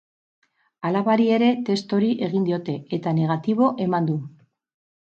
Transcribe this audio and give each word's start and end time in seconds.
Alabari 0.89 1.27
ere 1.35 1.51
test 1.67 1.95
hori 1.99 2.11
egin 2.29 2.49
diote, 2.49 2.77
eta 2.99 3.17
negatibo 3.21 3.71
eman 3.89 4.11
du. 4.13 4.19